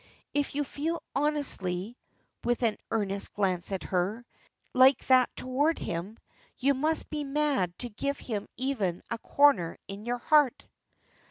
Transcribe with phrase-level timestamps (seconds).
[0.33, 1.95] If you feel honestly,"
[2.43, 4.25] with an earnest glance at her,
[4.73, 6.17] "like that toward him,
[6.57, 10.65] you must be mad to give him even a corner in your heart."